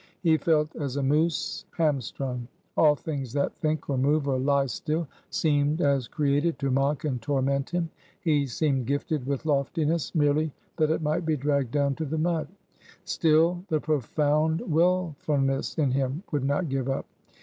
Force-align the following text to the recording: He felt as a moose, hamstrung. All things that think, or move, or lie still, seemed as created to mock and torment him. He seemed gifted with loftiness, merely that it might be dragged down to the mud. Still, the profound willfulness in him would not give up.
He 0.23 0.35
felt 0.35 0.75
as 0.75 0.95
a 0.95 1.03
moose, 1.03 1.63
hamstrung. 1.77 2.47
All 2.75 2.95
things 2.95 3.33
that 3.33 3.55
think, 3.55 3.87
or 3.87 3.99
move, 3.99 4.27
or 4.27 4.39
lie 4.39 4.65
still, 4.65 5.07
seemed 5.29 5.79
as 5.79 6.07
created 6.07 6.57
to 6.57 6.71
mock 6.71 7.03
and 7.05 7.21
torment 7.21 7.69
him. 7.69 7.87
He 8.19 8.47
seemed 8.47 8.87
gifted 8.87 9.27
with 9.27 9.45
loftiness, 9.45 10.15
merely 10.15 10.51
that 10.77 10.89
it 10.89 11.03
might 11.03 11.23
be 11.23 11.37
dragged 11.37 11.69
down 11.69 11.93
to 11.97 12.05
the 12.05 12.17
mud. 12.17 12.47
Still, 13.05 13.63
the 13.67 13.79
profound 13.79 14.61
willfulness 14.61 15.77
in 15.77 15.91
him 15.91 16.23
would 16.31 16.45
not 16.45 16.67
give 16.67 16.89
up. 16.89 17.05